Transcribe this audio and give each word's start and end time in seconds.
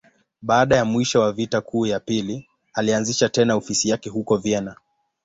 Baada 0.41 0.75
ya 0.75 0.85
mwisho 0.85 1.21
wa 1.21 1.31
Vita 1.33 1.61
Kuu 1.61 1.85
ya 1.85 1.99
Pili, 1.99 2.47
alianzisha 2.73 3.29
tena 3.29 3.55
ofisi 3.55 3.89
yake 3.89 4.09
huko 4.09 4.37
Vienna. 4.37 4.75